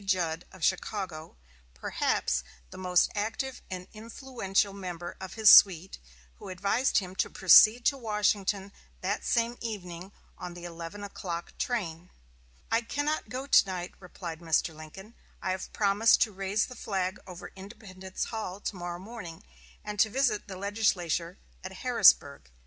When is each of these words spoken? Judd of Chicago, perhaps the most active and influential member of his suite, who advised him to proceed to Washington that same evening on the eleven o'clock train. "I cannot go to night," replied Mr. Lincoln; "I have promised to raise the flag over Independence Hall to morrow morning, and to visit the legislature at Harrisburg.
Judd 0.03 0.45
of 0.51 0.63
Chicago, 0.63 1.35
perhaps 1.75 2.43
the 2.71 2.77
most 2.79 3.11
active 3.13 3.61
and 3.69 3.87
influential 3.93 4.73
member 4.73 5.15
of 5.21 5.35
his 5.35 5.51
suite, 5.51 5.99
who 6.37 6.49
advised 6.49 6.97
him 6.97 7.13
to 7.17 7.29
proceed 7.29 7.85
to 7.85 7.95
Washington 7.99 8.71
that 9.01 9.23
same 9.23 9.59
evening 9.61 10.11
on 10.39 10.55
the 10.55 10.65
eleven 10.65 11.03
o'clock 11.03 11.55
train. 11.59 12.09
"I 12.71 12.81
cannot 12.81 13.29
go 13.29 13.45
to 13.45 13.65
night," 13.67 13.93
replied 13.99 14.39
Mr. 14.39 14.75
Lincoln; 14.75 15.13
"I 15.39 15.51
have 15.51 15.71
promised 15.71 16.19
to 16.23 16.31
raise 16.31 16.65
the 16.65 16.75
flag 16.75 17.19
over 17.27 17.51
Independence 17.55 18.23
Hall 18.23 18.59
to 18.59 18.75
morrow 18.75 18.97
morning, 18.97 19.43
and 19.83 19.99
to 19.99 20.09
visit 20.09 20.47
the 20.47 20.57
legislature 20.57 21.37
at 21.63 21.71
Harrisburg. 21.73 22.49